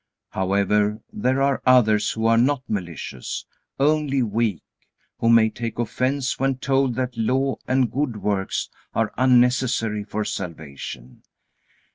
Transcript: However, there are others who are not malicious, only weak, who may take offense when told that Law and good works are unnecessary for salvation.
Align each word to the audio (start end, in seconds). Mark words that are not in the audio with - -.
However, 0.31 0.97
there 1.13 1.43
are 1.43 1.61
others 1.63 2.09
who 2.09 2.25
are 2.25 2.35
not 2.39 2.63
malicious, 2.67 3.45
only 3.79 4.23
weak, 4.23 4.63
who 5.19 5.29
may 5.29 5.51
take 5.51 5.77
offense 5.77 6.39
when 6.39 6.57
told 6.57 6.95
that 6.95 7.15
Law 7.17 7.57
and 7.67 7.91
good 7.91 8.17
works 8.17 8.71
are 8.95 9.13
unnecessary 9.15 10.03
for 10.03 10.25
salvation. 10.25 11.21